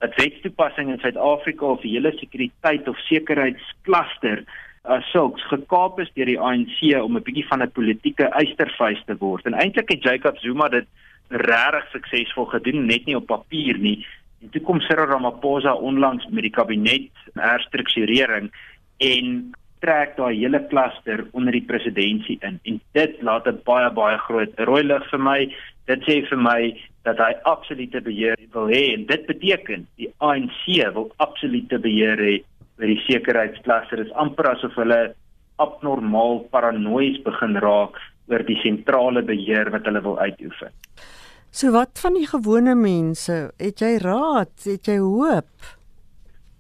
[0.02, 4.42] dat wetstoepassing in Suid-Afrika of die hele sekuriteit of sekuriteitsklaster
[4.90, 9.16] as sulks gekaap is deur die ANC om 'n bietjie van 'n politieke eystervuis te
[9.18, 9.46] word.
[9.46, 10.86] En eintlik het Jacob Zuma dit
[11.28, 14.04] regtig suksesvol gedoen, net nie op papier nie,
[14.50, 18.50] toe kom Cyril Ramaphosa onlangs met die kabinet herstrukturering
[18.98, 22.60] en trek daai hele kluster onder die presidentskap in.
[22.62, 25.54] En dit laat 'n baie baie groot rooi lig vir my.
[25.86, 30.62] Dit sê vir my dat hy absolute beheer wil hê en dit beteken die ANC
[30.94, 32.34] wil absolute beheer hê
[32.78, 35.00] oor die sekuriteitskluster dit is amper asof hulle
[35.62, 37.98] abnormaal paranoïes begin raak
[38.30, 40.70] oor die sentrale beheer wat hulle wil uitoefen
[41.52, 45.72] So wat van die gewone mense het jy raad het jy hoop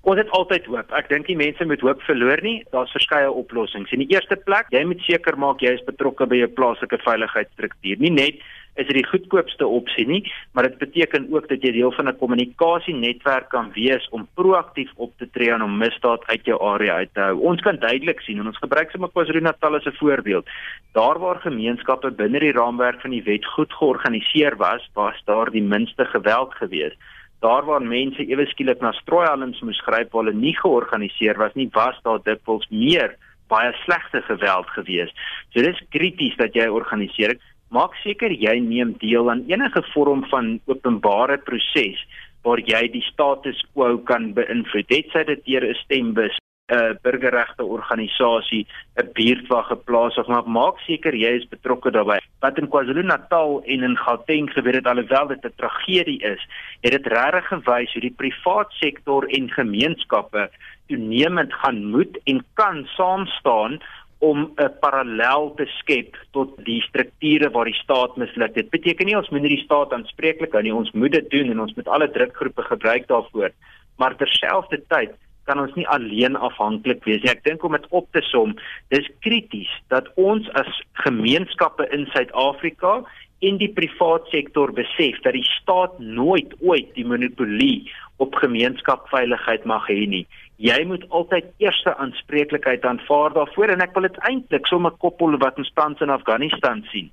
[0.02, 0.90] Ons het altyd hoop.
[0.98, 2.56] Ek dink die mense moet hoop verloor nie.
[2.74, 3.92] Daar's verskeie oplossings.
[3.94, 8.00] In die eerste plek, jy moet seker maak jy is betrokke by jou plaaslike veiligheidsstruktuur.
[8.02, 8.40] Nie net
[8.74, 12.18] is dit die goedkoopste opsie nie, maar dit beteken ook dat jy deel van 'n
[12.18, 17.14] kommunikasienetwerk kan wees om proaktief op te tree en om misdaad uit jou area uit
[17.14, 17.38] te hou.
[17.40, 20.46] Ons kan duidelik sien en ons gebruik sommer KwaZulu-Natal as 'n voorbeeld.
[20.92, 25.62] Daar waar gemeenskappe binne die raamwerk van die wet goed georganiseer was, was daar die
[25.62, 26.96] minste geweld gewees
[27.42, 31.68] daar waar mense ewe skielik na strooihalms moes gryp waar hulle nie georganiseer was nie,
[31.74, 33.16] was daar dikwels meer
[33.52, 35.10] baie slegte geweld gewees.
[35.52, 37.34] So dis krities dat jy organiseer.
[37.72, 42.00] Maak seker jy neem deel aan enige vorm van openbare proses
[42.44, 44.88] waar jy die status quo kan beïnvloed.
[44.90, 46.36] Dit sê dit deur 'n stembus
[46.68, 48.66] 'n burgerregte organisasie
[49.00, 52.20] 'n buurtwag geplaas of maar maak seker jy is betrokke daarbey.
[52.40, 56.42] Wat in KwaZulu-Natal en in Gauteng gebeur het alhoewel dit 'n tragedie is,
[56.80, 60.50] het dit regtig gewys hoe die privaat sektor en gemeenskappe
[60.88, 63.80] toenemend gaan moet en kan saam staan
[64.22, 68.54] om 'n parallel te skep tot die strukture waar die staat misluk.
[68.54, 70.74] Dit beteken nie ons moet nie die staat aanspreeklik hou nie.
[70.74, 73.50] Ons moet dit doen en ons moet alle drukgroepe gebruik daarvoor.
[73.98, 75.10] Maar terselfdertyd
[75.44, 77.30] kan ons nie alleen afhanklik wees nie.
[77.30, 78.54] Ek dink om dit op te som,
[78.88, 83.02] dis krities dat ons as gemeenskappe in Suid-Afrika
[83.42, 87.90] en die privaat sektor besef dat die staat nooit ooit die monopolie
[88.22, 90.26] op gemeenskapveiligheid mag hê nie.
[90.62, 95.56] Jy moet altyd eerste aanspreeklikheid aanvaar daarvoor en ek wil dit eintlik sommer koppel wat
[95.58, 97.08] ons tans in Afghanistan sien.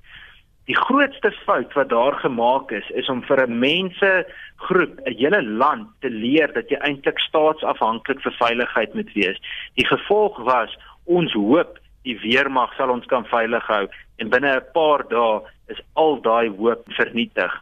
[0.70, 4.10] Die grootste fout wat daar gemaak is, is om vir 'n mense
[4.68, 9.38] groep, 'n hele land te leer dat jy eintlik staatsafhanklik vir veiligheid moet wees.
[9.74, 14.72] Die gevolg was ons hoop die weermag sal ons kan veilig hou en binne 'n
[14.72, 17.52] paar dae is al daai hoop vernietig.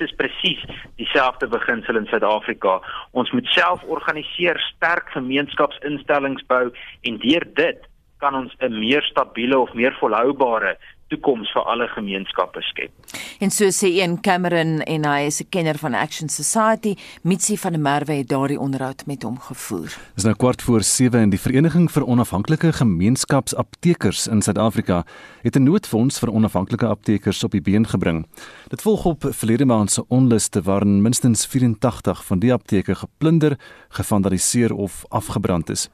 [0.00, 0.60] Dit is presies
[0.96, 2.78] dieselfde beginsel in Suid-Afrika.
[3.12, 6.70] Ons moet self organiseer, sterk gemeenskapsinstellings bou
[7.04, 7.84] en deur dit
[8.24, 10.78] kan ons 'n meer stabiele of meer volhoubare
[11.10, 12.92] toekoms vir alle gemeenskappe skep.
[13.40, 17.72] En so sê een Cameron en hy is 'n kenner van Action Society, Mitsi van
[17.72, 19.90] der Merwe het daardie onderhoud met hom gevoer.
[20.14, 25.04] Dis nou kwart voor 7 en die Vereniging vir Onafhanklike Gemeenskapsaptekers in Suid-Afrika
[25.42, 28.26] het 'n noodfonds vir onafhanklike aptekers op die been gebring.
[28.68, 33.58] Dit volg op verlede maand se onluste waarin minstens 84 van die apteke geplunder,
[33.90, 35.88] gevandaliseer of afgebrand is.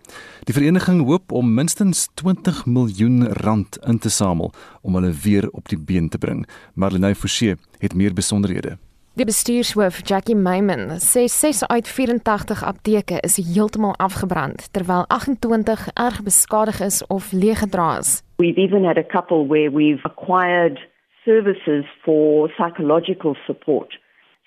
[0.45, 5.69] Die vereniging hoop om minstens 20 miljoen rand in te samel om hulle weer op
[5.69, 6.47] die been te bring.
[6.75, 8.77] Marlenae Forsie het meer besonderhede.
[9.17, 16.19] Die bestuurshoof Jackie Meyman sê 6 uit 84 apteke is heeltemal afgebrand terwyl 28 erg
[16.23, 18.21] beskadig is of leeggedra is.
[18.37, 20.77] We've even had a couple where we've acquired
[21.25, 23.99] services for psychological support.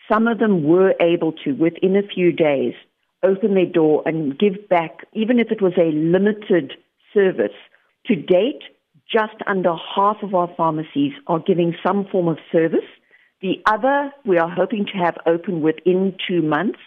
[0.08, 2.76] Some of them were able to within a few days
[3.24, 6.74] open their door and give back even if it was a limited
[7.14, 7.58] service.
[8.08, 8.64] To date,
[9.12, 12.80] just under half of our pharmacies are giving some form of service.
[13.42, 16.80] The other we are hoping to have open within two months.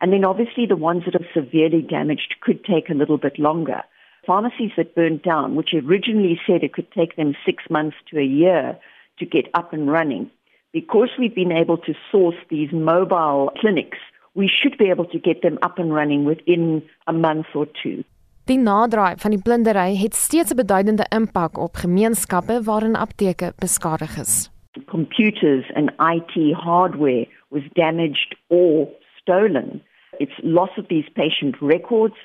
[0.00, 3.82] And then obviously the ones that are severely damaged could take a little bit longer.
[4.26, 8.24] Pharmacies that burned down, which originally said it could take them six months to a
[8.24, 8.78] year
[9.18, 10.30] to get up and running,
[10.72, 13.98] because we've been able to source these mobile clinics,
[14.32, 18.04] we should be able to get them up and running within a month or two.
[18.44, 24.16] Die naderdraai van die plundering het steeds 'n beduidende impak op gemeenskappe waarin apteke beskadig
[24.18, 24.50] is.
[24.86, 28.88] Computers and IT hardware was damaged or
[29.20, 29.82] stolen.
[30.18, 32.16] It's loss of these patient records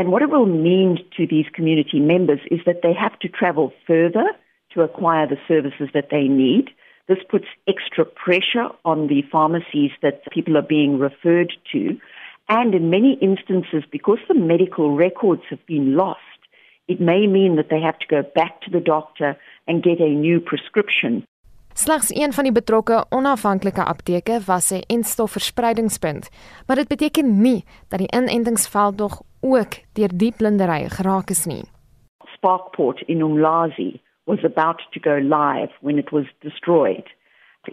[0.00, 3.72] and what it will mean to these community members is that they have to travel
[3.86, 4.26] further
[4.72, 6.70] to acquire the services that they need.
[7.10, 11.98] This puts extra pressure on the pharmacies that people are being referred to.
[12.46, 16.38] And in many instances, because the medical records have been lost,
[16.86, 20.08] it may mean that they have to go back to the doctor and get a
[20.26, 21.24] new prescription.
[21.74, 26.30] Slegs een van die betrokke onafhanklike apteke was 'n enstofverspreidingspunt,
[26.66, 31.64] maar dit beteken nie dat die inentingsveldtog ook deur die blindery geraak is nie.
[32.36, 37.04] Sparkport in Umlazi was about to go live when it was destroyed.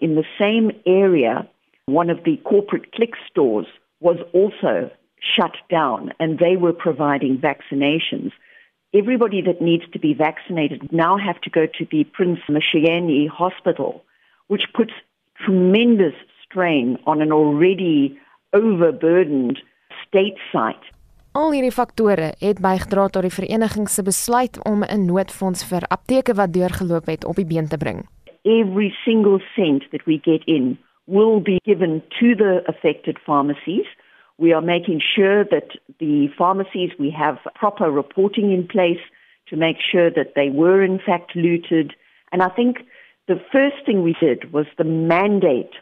[0.01, 1.47] In the same area,
[1.86, 3.67] one of the corporate click stores
[3.99, 8.31] was also shut down and they were providing vaccinations.
[8.93, 14.03] everybody that needs to be vaccinated now have to go to the Prince Mashayani Hospital,
[14.47, 14.93] which puts
[15.45, 18.17] tremendous strain on an already
[18.53, 19.60] overburdened
[20.07, 20.75] state site.
[21.38, 26.34] Al hierdie faktore het bygedra tot die vereniging se besluit om 'n noodfonds vir apteke
[26.34, 28.00] wat deurgeloop het op die been te bring.
[28.41, 33.88] Every single cent that we get in will be given to the affected pharmacies.
[34.36, 39.04] We are making sure that the pharmacies we have proper reporting in place
[39.50, 41.95] to make sure that they were in fact looted.
[42.32, 42.78] And I think
[43.28, 45.76] the first thing we did was the mandate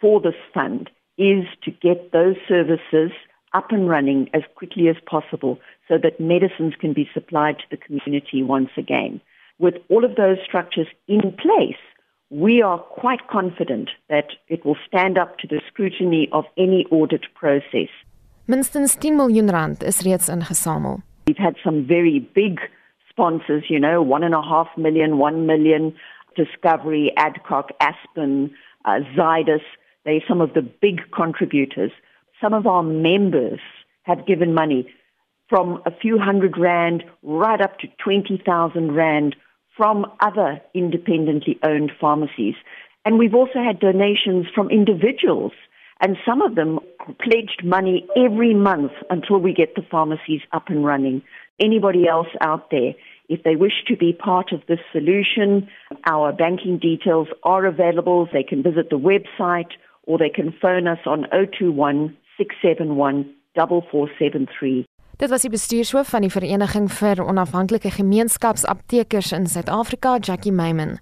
[0.00, 3.10] for this fund is to get those services
[3.52, 5.58] up and running as quickly as possible
[5.88, 9.20] so that medicines can be supplied to the community once again.
[9.58, 11.82] With all of those structures in place,
[12.30, 17.26] we are quite confident that it will stand up to the scrutiny of any audit
[17.34, 17.88] process.
[18.48, 21.02] Minstens 10 miljoen rand is reeds ingesamel.
[21.26, 22.60] We've had some very big
[23.08, 25.94] sponsors, you know, one and a half million, one million,
[26.36, 28.50] Discovery, Adcock, Aspen,
[28.84, 29.62] uh, Zydus.
[30.04, 31.90] They're some of the big contributors.
[32.40, 33.60] Some of our members
[34.02, 34.88] have given money
[35.48, 39.36] from a few hundred rand right up to 20,000 rand
[39.76, 42.54] from other independently owned pharmacies.
[43.04, 45.52] And we've also had donations from individuals,
[46.00, 46.78] and some of them
[47.22, 51.22] pledged money every month until we get the pharmacies up and running.
[51.58, 52.94] Anybody else out there,
[53.28, 55.68] if they wish to be part of this solution,
[56.06, 58.28] our banking details are available.
[58.32, 59.72] They can visit the website
[60.04, 64.84] or they can phone us on 021 671 4473.
[65.16, 70.98] Dit was die bestuurshoof van die Vereniging vir Onafhanklike Gemeenskapsaptekers in Suid-Afrika, Jackie Meyman.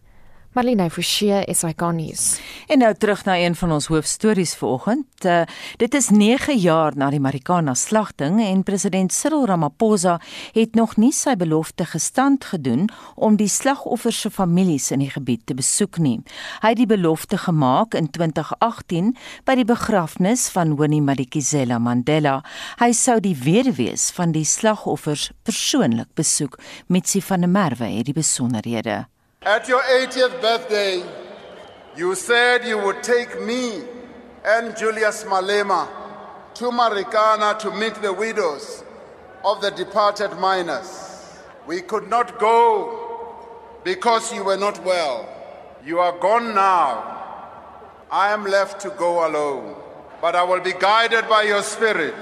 [0.58, 2.22] Marlene Forsie is ikonies.
[2.66, 5.06] En nou terug na een van ons hoofstories vanoggend.
[5.24, 5.42] Uh,
[5.78, 10.16] dit is 9 jaar na die Marikana slagting en president Cyril Ramaphosa
[10.56, 15.44] het nog nie sy belofte gestand gedoen om die slagoffers se families in die gebied
[15.46, 16.16] te besoek nie.
[16.64, 19.12] Hy het die belofte gemaak in 2018
[19.46, 22.40] by die begrafnis van Winnie Madikizela Mandela.
[22.82, 26.58] Hy sou die weduwees van die slagoffers persoonlik besoek
[26.90, 29.04] met sy van der Merwe het die besonderhede.
[29.42, 31.00] At your 80th birthday,
[31.96, 33.82] you said you would take me
[34.44, 35.88] and Julius Malema
[36.54, 38.82] to Marikana to meet the widows
[39.44, 41.38] of the departed miners.
[41.68, 43.36] We could not go
[43.84, 45.28] because you were not well.
[45.84, 47.14] You are gone now.
[48.10, 49.76] I am left to go alone,
[50.20, 52.16] but I will be guided by your spirit.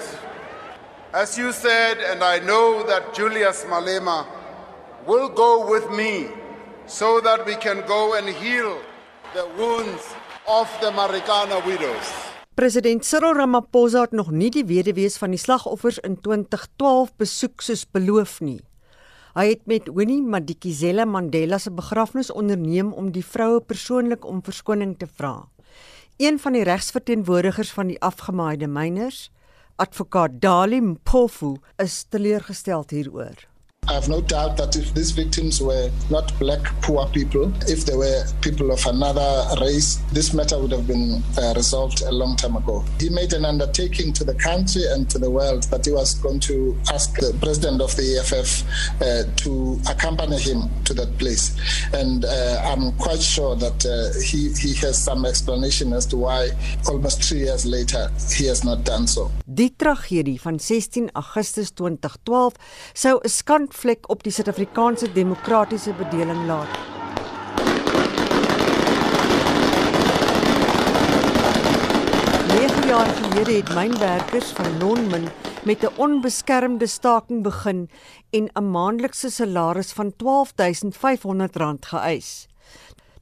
[1.15, 4.27] As you said, and I know that Julius Malema
[5.07, 6.29] will go with me
[6.87, 8.79] so that we can go and heal
[9.35, 10.15] the wounds
[10.47, 12.07] of the Marikana widows.
[12.55, 17.85] President Cyril Ramaphosa het nog nie die weduwees van die slagoffers in 2012 besoek soos
[17.85, 18.61] beloof nie.
[19.37, 24.95] Hy het met Winnie Madikizela Mandela se begrafnis onderneem om die vroue persoonlik om verskoning
[24.97, 25.51] te vra.
[26.17, 29.27] Een van die regsverteenwoordigers van die afgemaaide myners,
[29.77, 33.45] advokaat Dali Mpofu, is teleurgesteld hieroor.
[33.89, 37.97] I have no doubt that if these victims were not black poor people, if they
[37.97, 42.57] were people of another race, this matter would have been uh, resolved a long time
[42.57, 42.85] ago.
[42.99, 46.41] He made an undertaking to the country and to the world that he was going
[46.41, 51.57] to ask the president of the EFF uh, to accompany him to that place.
[51.93, 56.51] And uh, I'm quite sure that uh, he, he has some explanation as to why
[56.89, 59.31] almost three years later he has not done so.
[59.47, 62.55] Die tragedie van 16 Augustus 2012
[62.93, 66.73] sou 'n skand vlek op die Suid-Afrikaanse demokratiese bedeling laat.
[72.55, 75.29] Nege jaar gelede het mynwerkers van Nonmin
[75.65, 77.91] met 'n onbeskermde staking begin
[78.31, 82.47] en 'n maandelikse salaris van R12500 geëis.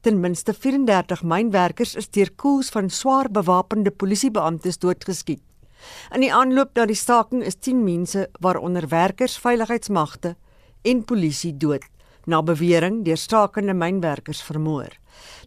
[0.01, 5.41] Ten minste 34 mynwerkers is deur koels van swaar bewapende polisiebeamptes doodgeskiet.
[6.13, 10.35] In die aanloop na die staking is 10 mense waaronder werkers, veiligheidsmagte
[10.85, 11.83] en polisie dood
[12.25, 14.93] na bewering deur stakende mynwerkers vermoor.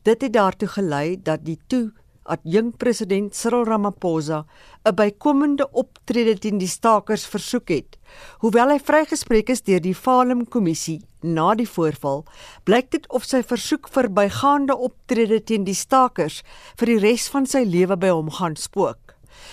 [0.03, 1.91] Dit het daartoe gelei dat die toe
[2.28, 4.45] adjunk president Cyril Ramaphosa
[4.84, 7.99] 'n bykomende optrede teen die stakers versoek het.
[8.41, 12.24] Hoewel hy vrygespreek is deur die Falem kommissie na die voorval,
[12.64, 16.43] blyk dit of sy versoek vir bygaande optrede teen die stakers
[16.76, 19.07] vir die res van sy lewe by hom gaan spook.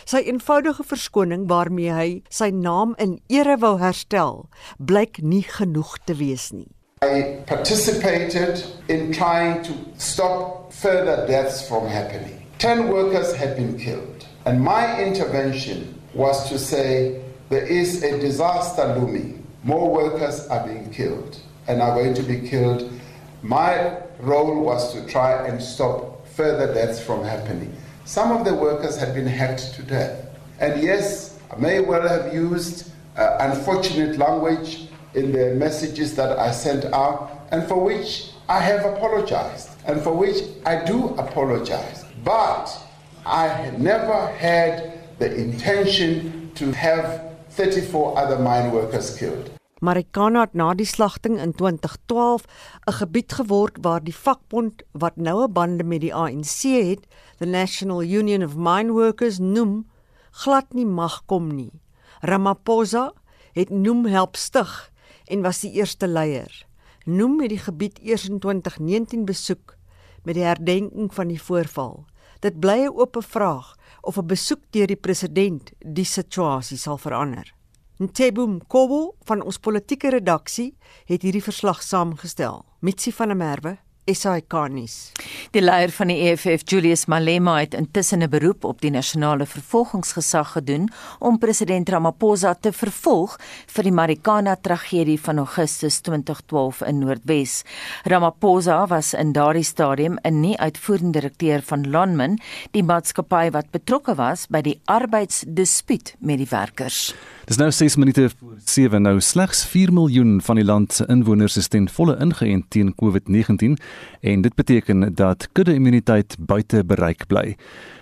[0.05, 4.45] Sy eenvoudige verskoning waarmee hy sy naam in ere wou herstel,
[4.77, 6.69] blyk nie genoeg te wees nie.
[7.01, 12.41] I participated in trying to stop further deaths from happening.
[12.59, 18.95] 10 workers had been killed, and my intervention was to say there is a disaster
[18.95, 19.45] looming.
[19.65, 22.87] more workers are being killed and are going to be killed.
[23.41, 27.75] My role was to try and stop further deaths from happening.
[28.05, 30.29] Some of the workers had been hacked to death.
[30.59, 36.51] And yes, I may well have used uh, unfortunate language in the messages that I
[36.51, 42.05] sent out, and for which I have apologized, and for which I do apologize.
[42.23, 42.69] But
[43.25, 49.49] I never had the intention to have 34 other mine workers killed.
[49.85, 52.45] Marikana het na die slagting in 2012
[52.87, 57.05] 'n gebied geword waar die vakbond wat nou 'n bande met die ANC het,
[57.37, 59.85] the National Union of Mine Workers noem,
[60.31, 61.71] glad nie mag kom nie.
[62.21, 63.13] Ramaphosa
[63.53, 64.91] het noem help stig
[65.25, 66.65] en was die eerste leier.
[67.05, 69.75] Noem het die gebied eers in 2019 besoek
[70.23, 72.05] met die herdenking van die voorval.
[72.39, 77.54] Dit bly 'n oop vraag of 'n besoek deur die president die situasie sal verander.
[77.95, 80.73] Ntebum Kobo van ons politieke redaksie
[81.07, 82.65] het hierdie verslag saamgestel.
[82.83, 85.11] Mitsi van der Merwe SAK-nuus.
[85.55, 90.51] Die leier van die EFF, Julius Malema, het intussen 'n beroep op die nasionale vervolgingsgesag
[90.51, 90.89] gedoen
[91.19, 97.63] om president Ramaphosa te vervolg vir die Marikana tragedie van Augustus 2012 in Noordwes.
[98.03, 102.39] Ramaphosa was in daardie stadium 'n nie uitvoerende direkteur van Lonmin,
[102.71, 107.15] die maatskappy wat betrokke was by die arbeidsdispuut met die werkers.
[107.45, 111.57] Dis nou 6 minute voor 7 nou slegs 4 miljoen van die land se inwoners
[111.57, 113.77] is ten volle ingeënt teen COVID-19
[114.21, 117.55] en dit beteken dat kudde-immuniteit buite bereik bly.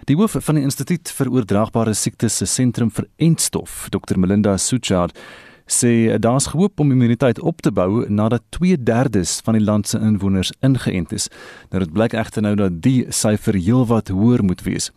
[0.06, 5.18] Die hoof van die Instituut vir Oordraagbare Siektes se sentrum vir entstof, Dr Melinda Suchard,
[5.66, 10.52] sê daar's hoop om immuniteit op te bou nadat 2/3 van die land se inwoners
[10.60, 11.30] ingeënt is.
[11.70, 14.91] Nou dit blyk egter nou dat die syfer heelwat hoër moet wees.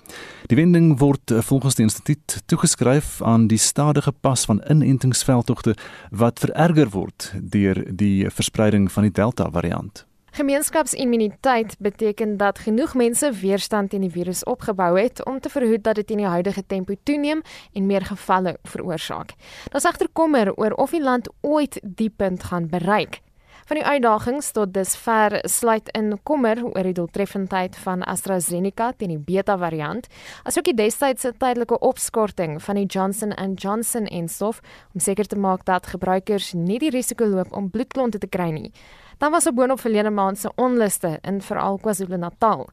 [0.47, 5.77] Die wending word volgens die instituut toegeskryf aan die stadige pas van inentingsveldtogte
[6.11, 10.06] wat vererger word deur die verspreiding van die Delta variant.
[10.37, 15.95] Gemeenskapsimmuniteit beteken dat genoeg mense weerstand teen die virus opgebou het om te verhoed dat
[15.95, 17.41] dit in die huidige tempo toeneem
[17.73, 19.33] en meer gevalle veroorsaak.
[19.73, 23.23] Daar's egter kommer oor of die land ooit die punt gaan bereik.
[23.67, 29.19] Van die uitdagings tot dusver sluit in kommer oor die doeltreffendheid van AstraZeneca teen die
[29.19, 30.07] Beta variant,
[30.45, 34.61] asook die destydse tydelike opskorting van die Johnson & Johnson enstof
[34.93, 38.71] om seker te maak dat gebruikers nie die risiko loop om bloedklonte te kry nie.
[39.19, 42.69] Dan was 'n boonop verlede maand se onluste in veral KwaZulu-Natal.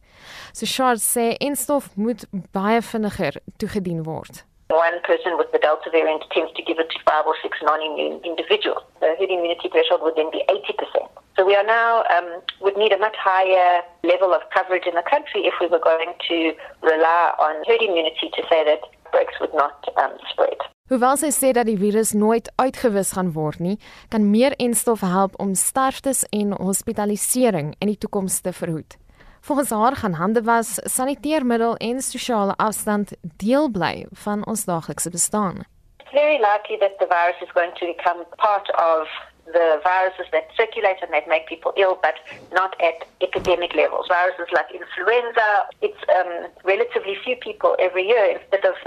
[0.52, 4.44] So Charles sê enstof moet baie vinniger toegedien word.
[4.68, 8.20] One person with the Delta variant tends to give it to five or six non-immune
[8.24, 8.84] individuals.
[9.00, 11.08] The herd immunity threshold would then be 80%.
[11.36, 12.28] So we are now um,
[12.60, 16.12] would need a much higher level of coverage in the country if we were going
[16.30, 16.38] to
[16.82, 18.82] rely on herd immunity to say that
[19.14, 20.58] outbreaks would not um, spread.
[20.94, 23.80] Hoewel sy sê dat die virus nooit uitgewis gaan word nie,
[24.14, 28.94] kan meer enstof help om sterftes en hospitalisering in die toekoms te verhoed.
[29.42, 35.66] Volgens haar gaan hande was, saniteermiddel en sosiale afstand deel bly van ons daaglikse bestaan.
[36.06, 39.10] It's very likely that the virus is going to become part of
[39.50, 42.22] the viruses that circulate and that make people ill, but
[42.54, 44.06] not at epidemic levels.
[44.14, 45.50] Viruses like influenza,
[45.82, 48.78] it's um, relatively few people every year instead of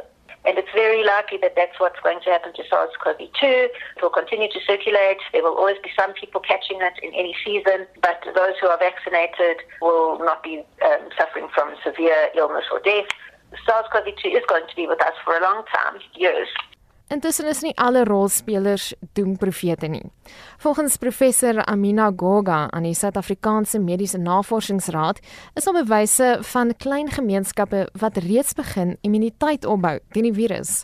[0.46, 3.42] and it's very likely that that's what's going to happen to SARS-CoV-2.
[3.42, 5.18] It will continue to circulate.
[5.32, 8.78] There will always be some people catching it in any season, but those who are
[8.78, 13.10] vaccinated will not be um, suffering from severe illness or death.
[13.66, 16.48] SARS-CoV-2 is going to be with us for a long time, years.
[17.06, 20.02] Intussen is nie alle rolspelers doemprofete nie.
[20.58, 25.20] Volgens professor Amina Goga aan die Suid-Afrikaanse Mediese Navorsingsraad
[25.54, 30.82] is daar bewyse van klein gemeenskappe wat reeds begin immuniteit opbou teen die virus.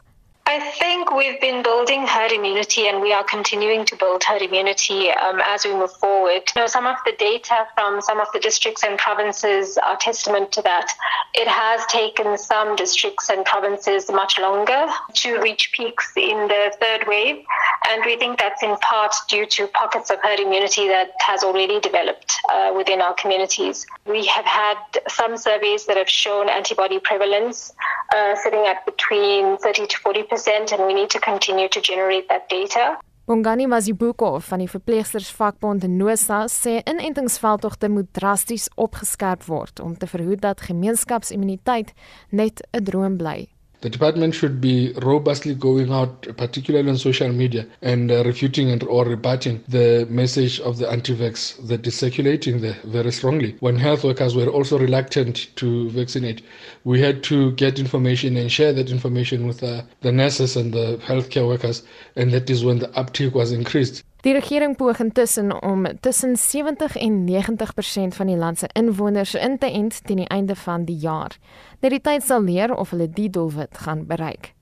[0.53, 5.09] I think we've been building herd immunity and we are continuing to build herd immunity
[5.11, 6.43] um, as we move forward.
[6.55, 10.53] You know, some of the data from some of the districts and provinces are testament
[10.53, 10.93] to that.
[11.33, 17.09] It has taken some districts and provinces much longer to reach peaks in the third
[17.09, 17.43] wave.
[17.89, 21.81] And we think that's in part due to pockets of herd immunity that has already
[21.81, 23.87] developed uh, within our communities.
[24.05, 24.77] We have had
[25.09, 27.73] some surveys that have shown antibody prevalence
[28.13, 32.29] uh, sitting at between 30 to 40 percent and we need to continue to generate
[32.29, 32.99] that data.
[33.25, 40.43] Bongani Mazibuko van die verpleegstersvakbond Nosa sê inentingsveldtogte moet drasties opgeskerp word om te verhoed
[40.43, 41.95] dat gemeenskapsimmuniteit
[42.31, 43.52] net 'n droom bly.
[43.83, 48.81] The department should be robustly going out, particularly on social media, and uh, refuting and
[48.85, 53.57] or rebutting the message of the anti-vax that is circulating there very strongly.
[53.59, 56.43] When health workers were also reluctant to vaccinate,
[56.85, 60.99] we had to get information and share that information with uh, the nurses and the
[61.05, 61.83] healthcare workers,
[62.15, 64.05] and that is when the uptake was increased.
[64.23, 69.59] Die regering poog intussen om tussen 70 en 90% van die land se inwoners in
[69.59, 71.35] te ent teen die einde van die jaar.
[71.81, 74.53] Net die tyd sal leer of hulle die doelwit gaan bereik.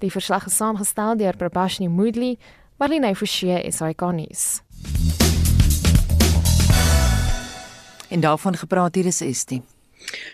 [0.00, 2.38] Die verslag is saamgestel deur Prabashni Moodley,
[2.80, 4.62] Marlene Forsie is ikonies.
[8.08, 9.62] En daarvan gepraat hier is Estie.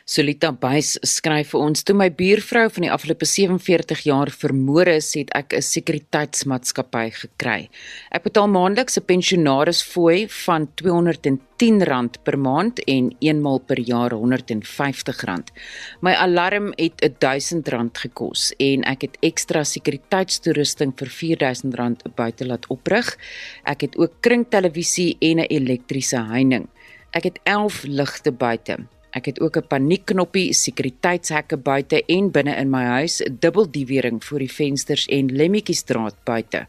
[0.09, 5.15] Solita Buys skryf vir ons: "Toe my buurvrou van die afgelope 47 jaar vermoor is,
[5.15, 7.69] het ek 'n sekuriteitsmaatskappy gekry.
[8.11, 15.53] Ek betaal maandeliks 'n pensionarisfooi van R210 per maand en eenmal per jaar R150.
[16.01, 23.17] My alarm het R1000 gekos en ek het ekstra sekuriteitstoerusting vir R4000 buite laat oprig.
[23.65, 26.69] Ek het ook kringtelevisie en 'n elektriese heining.
[27.13, 32.71] Ek het 11 ligte buite." Ek het ook 'n paniekknoppie, sekuriteitshekke buite en binne in
[32.71, 36.67] my huis, dubbeldiewering voor die vensters en lemmetjiestraat buite.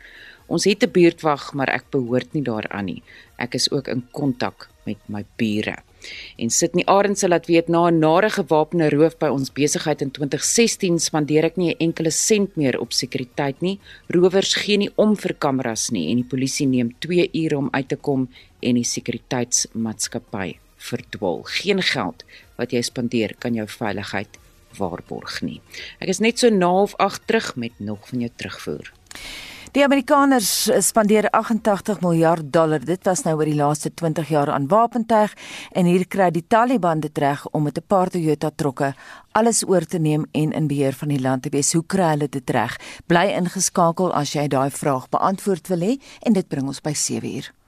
[0.48, 3.04] Ons het 'n buurtwag, maar ek behoort nie daaraan nie.
[3.38, 5.76] Ek is ook in kontak met my bure.
[6.38, 11.00] En Sydney Arendse laat weet na 'n nare gewapende roof by ons besigheid in 2016
[11.00, 13.80] spandeer ek nie 'n enkele sent meer op sekuriteit nie.
[14.08, 17.88] Rowers gee nie om vir kameras nie en die polisie neem 2 ure om uit
[17.88, 18.30] te kom
[18.60, 21.44] en die sekuriteitsmaatskappy verdwaal.
[21.44, 22.26] Geen geld
[22.58, 24.40] wat jy spandeer kan jou veiligheid
[24.78, 25.60] waarborg nie.
[26.00, 28.92] Ek is net so na of 8 terug met nog van jou terugvoer.
[29.70, 32.82] Die Amerikaners spandeer 88 miljard dollar.
[32.82, 35.36] Dit was nou oor die laaste 20 jaar aan wapentuig
[35.78, 38.96] en hier kry die Taliban dit reg om met 'n paar Toyota trokke
[39.32, 41.74] alles oor te neem en in beheer van die land te wees.
[41.74, 42.80] Hoe kry hulle dit reg?
[43.06, 47.36] Bly ingeskakel as jy daai vraag beantwoord wil hê en dit bring ons by 7
[47.36, 47.59] uur.